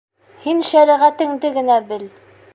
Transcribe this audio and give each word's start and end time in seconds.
Һин 0.45 0.63
шәриғәтеңде 0.69 1.55
генә 1.61 1.79
бел. 1.93 2.11